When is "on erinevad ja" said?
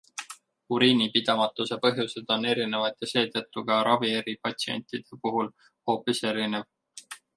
2.35-3.09